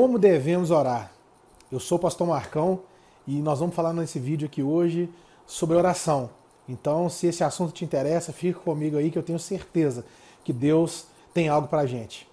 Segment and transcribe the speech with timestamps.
[0.00, 1.12] Como devemos orar?
[1.70, 2.80] Eu sou o pastor Marcão
[3.26, 5.10] e nós vamos falar nesse vídeo aqui hoje
[5.46, 6.30] sobre oração.
[6.66, 10.06] Então, se esse assunto te interessa, fica comigo aí que eu tenho certeza
[10.42, 11.04] que Deus
[11.34, 12.26] tem algo pra gente.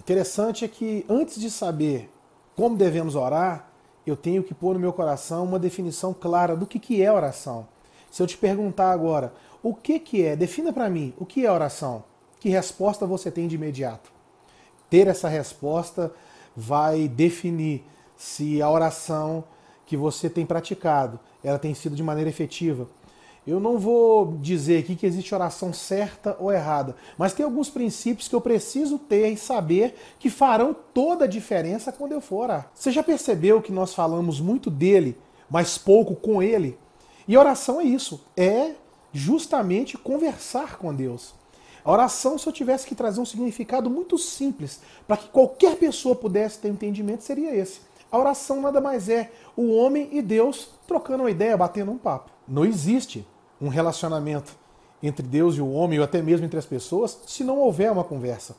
[0.00, 2.10] Interessante é que antes de saber
[2.56, 3.68] como devemos orar,
[4.06, 7.68] eu tenho que pôr no meu coração uma definição clara do que, que é oração.
[8.10, 10.34] Se eu te perguntar agora, o que, que é?
[10.34, 12.04] Defina para mim, o que é oração?
[12.44, 14.12] Que resposta você tem de imediato?
[14.90, 16.12] Ter essa resposta
[16.54, 17.82] vai definir
[18.18, 19.44] se a oração
[19.86, 22.86] que você tem praticado, ela tem sido de maneira efetiva.
[23.46, 28.28] Eu não vou dizer aqui que existe oração certa ou errada, mas tem alguns princípios
[28.28, 32.70] que eu preciso ter e saber que farão toda a diferença quando eu for orar.
[32.74, 35.16] Você já percebeu que nós falamos muito dele,
[35.48, 36.78] mas pouco com ele?
[37.26, 38.72] E oração é isso, é
[39.14, 41.42] justamente conversar com Deus.
[41.84, 46.14] A oração, se eu tivesse que trazer um significado muito simples para que qualquer pessoa
[46.14, 47.80] pudesse ter entendimento, seria esse.
[48.10, 52.30] A oração nada mais é o homem e Deus trocando uma ideia, batendo um papo.
[52.48, 53.26] Não existe
[53.60, 54.56] um relacionamento
[55.02, 58.04] entre Deus e o homem, ou até mesmo entre as pessoas, se não houver uma
[58.04, 58.56] conversa.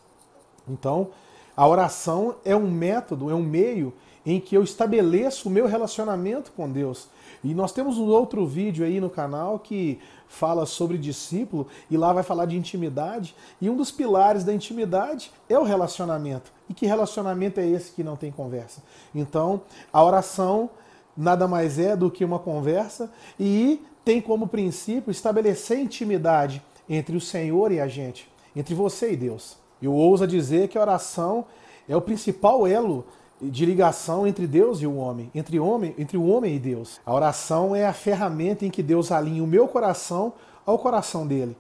[0.68, 1.10] Então,
[1.58, 3.94] a oração é um método, é um meio
[4.26, 7.08] em que eu estabeleço o meu relacionamento com Deus.
[7.44, 12.12] E nós temos um outro vídeo aí no canal que fala sobre discípulo e lá
[12.12, 13.36] vai falar de intimidade.
[13.62, 16.52] E um dos pilares da intimidade é o relacionamento.
[16.70, 18.82] E que relacionamento é esse que não tem conversa?
[19.14, 19.62] Então,
[19.94, 20.70] a oração
[21.16, 27.22] nada mais é do que uma conversa e tem como princípio estabelecer intimidade entre o
[27.22, 29.58] Senhor e a gente, entre você e Deus.
[29.82, 31.46] Eu ouso dizer que a oração
[31.88, 33.06] é o principal elo
[33.42, 37.00] de ligação entre Deus e o homem, entre, homem, entre o homem e Deus.
[37.06, 40.34] A oração é a ferramenta em que Deus alinha o meu coração
[40.66, 41.56] ao coração dele.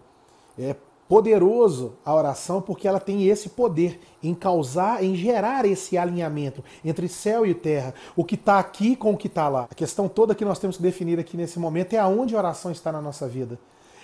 [0.57, 0.75] É
[1.07, 7.07] poderoso a oração porque ela tem esse poder em causar, em gerar esse alinhamento entre
[7.07, 9.67] céu e terra, o que está aqui com o que está lá.
[9.69, 12.71] A questão toda que nós temos que definir aqui nesse momento é aonde a oração
[12.71, 13.59] está na nossa vida.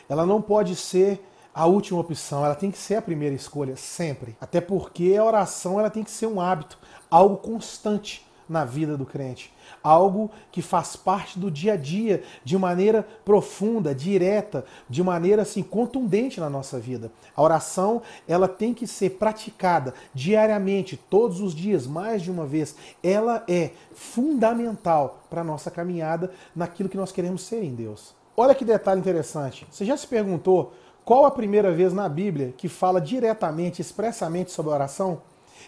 [0.07, 1.19] Ela não pode ser
[1.53, 4.37] a última opção, ela tem que ser a primeira escolha sempre.
[4.39, 6.77] Até porque a oração ela tem que ser um hábito,
[7.09, 9.51] algo constante na vida do crente.
[9.81, 15.63] Algo que faz parte do dia a dia de maneira profunda, direta, de maneira assim
[15.63, 17.09] contundente na nossa vida.
[17.33, 22.75] A oração, ela tem que ser praticada diariamente, todos os dias, mais de uma vez.
[23.01, 28.13] Ela é fundamental para a nossa caminhada naquilo que nós queremos ser em Deus.
[28.35, 29.65] Olha que detalhe interessante.
[29.71, 30.73] Você já se perguntou
[31.03, 35.21] qual a primeira vez na Bíblia que fala diretamente, expressamente sobre a oração?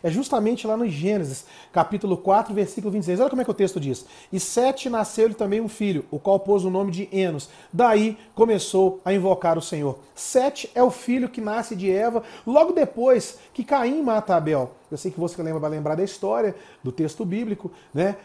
[0.03, 3.21] É justamente lá no Gênesis, capítulo 4, versículo 26.
[3.21, 4.05] Olha como é que o texto diz.
[4.33, 7.49] E Sete nasceu-lhe também um filho, o qual pôs o nome de Enos.
[7.71, 9.97] Daí começou a invocar o Senhor.
[10.13, 14.71] Sete é o filho que nasce de Eva, logo depois que Caim mata Abel.
[14.91, 18.17] Eu sei que você lembra, vai lembrar da história, do texto bíblico, né?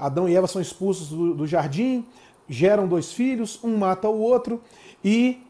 [0.00, 2.04] Adão e Eva são expulsos do, do jardim,
[2.48, 4.60] geram dois filhos, um mata o outro,
[5.04, 5.40] e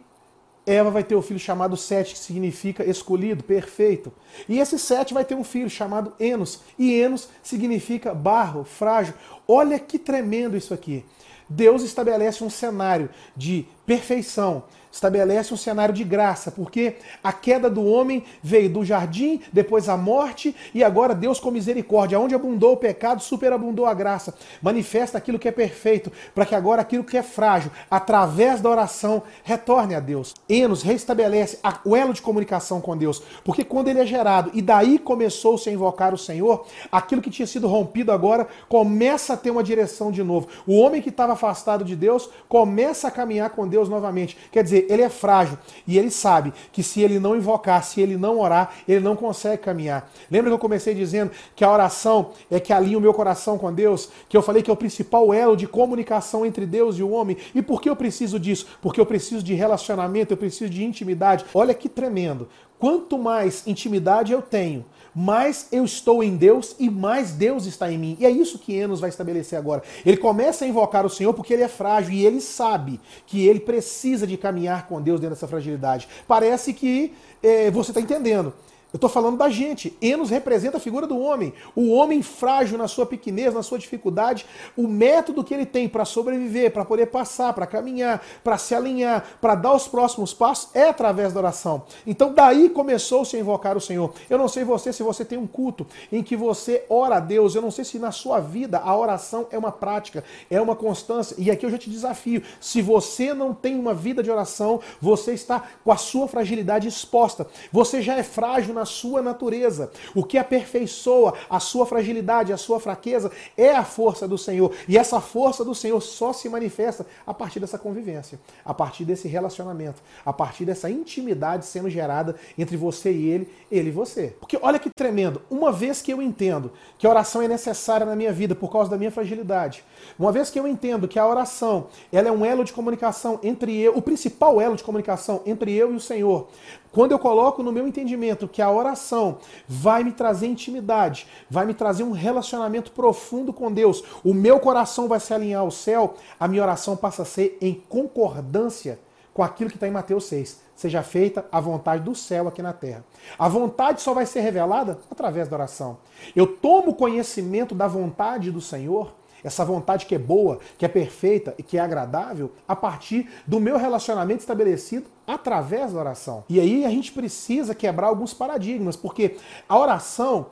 [0.65, 4.13] Eva vai ter o um filho chamado Sete, que significa escolhido, perfeito.
[4.49, 6.61] E esse Sete vai ter um filho chamado Enos.
[6.79, 9.15] E Enos significa barro, frágil.
[9.47, 11.05] Olha que tremendo isso aqui.
[11.49, 17.83] Deus estabelece um cenário de perfeição, estabelece um cenário de graça, porque a queda do
[17.83, 22.77] homem veio do jardim, depois a morte, e agora Deus, com misericórdia, onde abundou o
[22.77, 24.35] pecado, superabundou a graça.
[24.61, 29.23] Manifesta aquilo que é perfeito, para que agora aquilo que é frágil, através da oração,
[29.43, 30.35] retorne a Deus.
[30.47, 34.99] Enos restabelece o elo de comunicação com Deus, porque quando ele é gerado e daí
[34.99, 39.63] começou-se a invocar o Senhor, aquilo que tinha sido rompido agora começa a ter uma
[39.63, 40.49] direção de novo.
[40.67, 44.37] O homem que estava afastado de Deus começa a caminhar com Deus novamente.
[44.53, 48.19] Quer dizer, ele é frágil e ele sabe que se ele não invocar, se ele
[48.19, 50.13] não orar, ele não consegue caminhar.
[50.31, 53.73] Lembra que eu comecei dizendo que a oração é que alinha o meu coração com
[53.73, 54.11] Deus?
[54.29, 57.37] Que eu falei que é o principal elo de comunicação entre Deus e o homem.
[57.55, 58.67] E por que eu preciso disso?
[58.83, 61.47] Porque eu preciso de relacionamento, eu preciso de intimidade.
[61.55, 62.47] Olha que tremendo.
[62.83, 64.85] Quanto mais intimidade eu tenho,
[65.15, 68.17] mais eu estou em Deus e mais Deus está em mim.
[68.19, 69.85] E é isso que Enos vai estabelecer agora.
[70.05, 73.61] Ele começa a invocar o Senhor porque ele é frágil e ele sabe que ele
[73.61, 76.09] precisa de caminhar com Deus dentro dessa fragilidade.
[76.27, 78.53] Parece que é, você está entendendo.
[78.93, 79.97] Eu estou falando da gente.
[80.03, 81.55] Enos representa a figura do homem.
[81.75, 84.45] O homem frágil na sua pequenez, na sua dificuldade.
[84.77, 89.25] O método que ele tem para sobreviver, para poder passar, para caminhar, para se alinhar,
[89.41, 91.85] para dar os próximos passos é através da oração.
[92.07, 94.13] Então daí começou-se a invocar o Senhor.
[94.29, 97.55] Eu não sei você se você tem um culto em que você ora a Deus.
[97.55, 101.35] Eu não sei se na sua vida a oração é uma prática, é uma constância.
[101.39, 102.43] E aqui eu já te desafio.
[102.61, 107.47] Se você não tem uma vida de oração, você está com a sua fragilidade exposta.
[107.73, 109.93] Você já é frágil na na sua natureza.
[110.13, 114.73] O que aperfeiçoa a sua fragilidade, a sua fraqueza, é a força do Senhor.
[114.89, 119.29] E essa força do Senhor só se manifesta a partir dessa convivência, a partir desse
[119.29, 124.35] relacionamento, a partir dessa intimidade sendo gerada entre você e ele, ele e você.
[124.41, 128.17] Porque olha que tremendo, uma vez que eu entendo que a oração é necessária na
[128.17, 129.85] minha vida por causa da minha fragilidade,
[130.19, 133.79] uma vez que eu entendo que a oração ela é um elo de comunicação entre
[133.79, 136.49] eu, o principal elo de comunicação entre eu e o Senhor,
[136.93, 141.75] quando eu coloco no meu entendimento que a oração vai me trazer intimidade, vai me
[141.75, 146.47] trazer um relacionamento profundo com Deus, o meu coração vai se alinhar ao céu, a
[146.47, 149.01] minha oração passa a ser em concordância
[149.33, 150.61] com aquilo que está em Mateus 6.
[150.77, 153.05] Seja feita a vontade do céu aqui na terra.
[153.39, 155.99] A vontade só vai ser revelada através da oração.
[156.35, 159.13] Eu tomo conhecimento da vontade do Senhor
[159.43, 163.59] essa vontade que é boa, que é perfeita e que é agradável, a partir do
[163.61, 166.45] meu relacionamento estabelecido através da oração.
[166.49, 169.37] E aí a gente precisa quebrar alguns paradigmas, porque
[169.69, 170.47] a oração,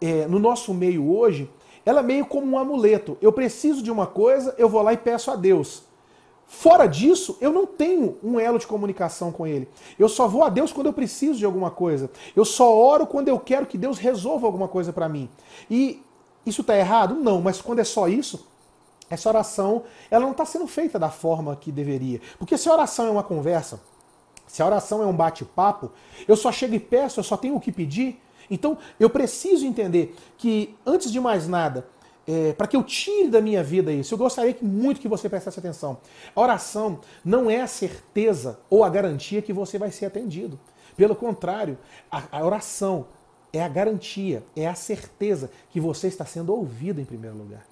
[0.00, 1.50] é, no nosso meio hoje,
[1.84, 3.16] ela é meio como um amuleto.
[3.20, 5.88] Eu preciso de uma coisa, eu vou lá e peço a Deus.
[6.46, 9.68] Fora disso, eu não tenho um elo de comunicação com Ele.
[9.96, 12.10] Eu só vou a Deus quando eu preciso de alguma coisa.
[12.34, 15.30] Eu só oro quando eu quero que Deus resolva alguma coisa para mim.
[15.70, 16.02] E
[16.44, 17.14] isso está errado?
[17.14, 18.48] Não, mas quando é só isso,
[19.08, 22.20] essa oração ela não está sendo feita da forma que deveria.
[22.38, 23.80] Porque se a oração é uma conversa,
[24.46, 25.92] se a oração é um bate-papo,
[26.26, 28.20] eu só chego e peço, eu só tenho o que pedir.
[28.50, 31.86] Então eu preciso entender que, antes de mais nada,
[32.26, 35.28] é, para que eu tire da minha vida isso, eu gostaria que, muito que você
[35.28, 35.98] prestasse atenção.
[36.34, 40.58] A oração não é a certeza ou a garantia que você vai ser atendido.
[40.96, 41.78] Pelo contrário,
[42.10, 43.06] a, a oração
[43.52, 47.66] é a garantia, é a certeza que você está sendo ouvido em primeiro lugar.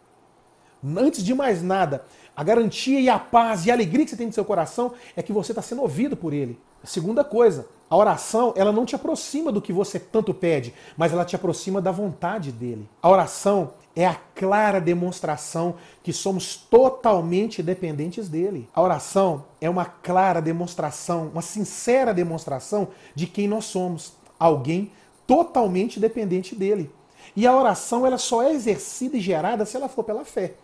[0.96, 2.04] Antes de mais nada,
[2.36, 5.22] a garantia e a paz e a alegria que você tem no seu coração é
[5.22, 6.58] que você está sendo ouvido por ele.
[6.84, 11.24] Segunda coisa, a oração, ela não te aproxima do que você tanto pede, mas ela
[11.24, 12.88] te aproxima da vontade dele.
[13.02, 18.68] A oração é a clara demonstração que somos totalmente dependentes dele.
[18.72, 24.12] A oração é uma clara demonstração, uma sincera demonstração de quem nós somos.
[24.38, 24.92] Alguém
[25.28, 26.90] totalmente dependente dele.
[27.36, 30.54] E a oração ela só é exercida e gerada se ela for pela fé.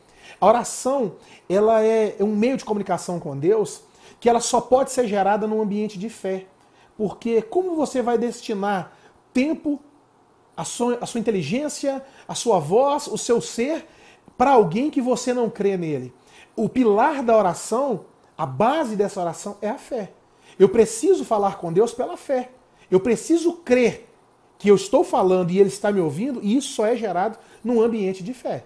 [0.41, 1.17] A oração
[1.49, 3.83] ela é um meio de comunicação com Deus
[4.19, 6.47] que ela só pode ser gerada num ambiente de fé.
[6.97, 8.97] Porque como você vai destinar
[9.35, 9.79] tempo,
[10.57, 13.87] a sua, a sua inteligência, a sua voz, o seu ser
[14.39, 16.15] para alguém que você não crê nele?
[16.57, 18.07] O pilar da oração,
[18.39, 20.13] a base dessa oração é a fé.
[20.59, 22.51] Eu preciso falar com Deus pela fé.
[22.91, 24.09] Eu preciso crer
[24.59, 27.83] que eu estou falando e ele está me ouvindo, e isso só é gerado num
[27.83, 28.65] ambiente de fé.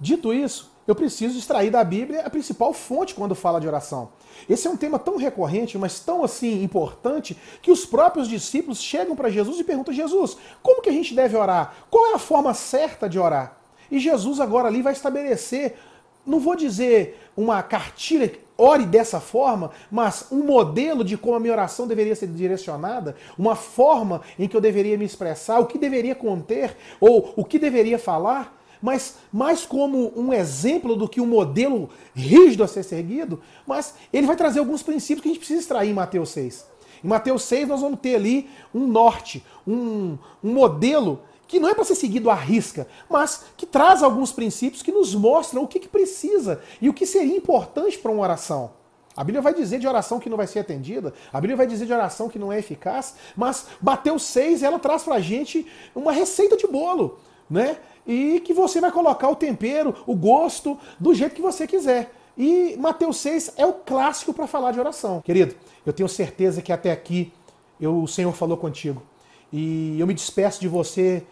[0.00, 4.10] Dito isso, eu preciso extrair da Bíblia a principal fonte quando fala de oração.
[4.48, 9.16] Esse é um tema tão recorrente, mas tão assim importante, que os próprios discípulos chegam
[9.16, 11.74] para Jesus e perguntam: Jesus, como que a gente deve orar?
[11.90, 13.58] Qual é a forma certa de orar?
[13.90, 15.76] E Jesus agora ali vai estabelecer,
[16.24, 21.52] não vou dizer uma cartilha ore dessa forma, mas um modelo de como a minha
[21.52, 26.14] oração deveria ser direcionada, uma forma em que eu deveria me expressar, o que deveria
[26.14, 31.90] conter ou o que deveria falar, mas mais como um exemplo do que um modelo
[32.14, 35.90] rígido a ser seguido, mas ele vai trazer alguns princípios que a gente precisa extrair
[35.90, 36.66] em Mateus 6.
[37.04, 41.74] Em Mateus 6 nós vamos ter ali um norte, um, um modelo que não é
[41.74, 45.78] para ser seguido à risca, mas que traz alguns princípios que nos mostram o que,
[45.78, 48.70] que precisa e o que seria importante para uma oração.
[49.16, 51.86] A Bíblia vai dizer de oração que não vai ser atendida, a Bíblia vai dizer
[51.86, 56.12] de oração que não é eficaz, mas Mateus 6 ela traz para a gente uma
[56.12, 57.78] receita de bolo, né?
[58.06, 62.12] E que você vai colocar o tempero, o gosto, do jeito que você quiser.
[62.36, 65.22] E Mateus 6 é o clássico para falar de oração.
[65.22, 67.32] Querido, eu tenho certeza que até aqui
[67.80, 69.02] eu, o Senhor falou contigo.
[69.50, 71.24] E eu me despeço de você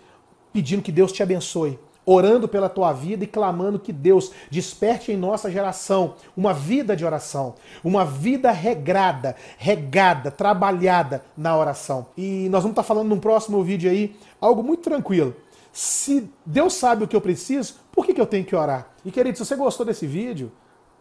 [0.55, 5.17] pedindo que Deus te abençoe, orando pela tua vida e clamando que Deus desperte em
[5.17, 12.07] nossa geração uma vida de oração, uma vida regrada, regada, trabalhada na oração.
[12.17, 15.35] E nós vamos estar falando num próximo vídeo aí algo muito tranquilo.
[15.73, 18.95] Se Deus sabe o que eu preciso, por que, que eu tenho que orar?
[19.05, 20.53] E querido, se você gostou desse vídeo,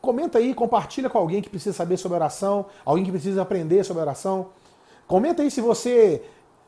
[0.02, 4.02] comenta aí, compartilha com alguém que precisa saber sobre oração, alguém que precisa aprender sobre
[4.02, 4.48] oração.
[5.06, 6.24] Comenta aí se você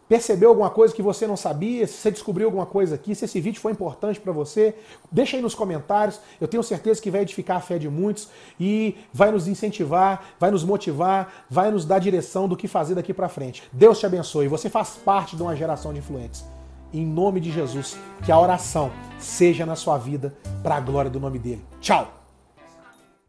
[0.08, 3.40] percebeu alguma coisa que você não sabia, se você descobriu alguma coisa aqui, se esse
[3.42, 4.76] vídeo foi importante para você,
[5.12, 6.20] deixa aí nos comentários.
[6.40, 10.52] Eu tenho certeza que vai edificar a fé de muitos e vai nos incentivar, vai
[10.52, 13.64] nos motivar, vai nos dar direção do que fazer daqui para frente.
[13.72, 14.48] Deus te abençoe.
[14.48, 16.46] Você faz parte de uma geração de influentes.
[16.94, 20.34] Em nome de Jesus, que a oração seja na sua vida
[20.64, 21.66] para a glória do nome dele.
[21.82, 22.26] Tchau.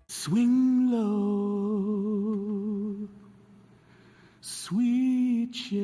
[0.08, 2.25] Swing low,
[4.66, 5.76] sweet chariot,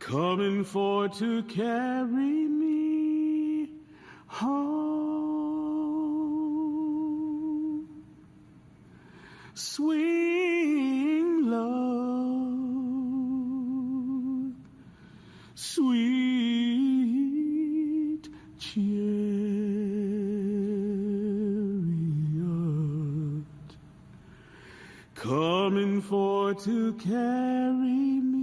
[0.00, 3.68] coming for to carry me
[4.26, 4.66] home.
[9.54, 12.56] Swing low,
[15.54, 16.66] sweet
[18.58, 19.25] chariot,
[25.66, 28.35] coming for to carry me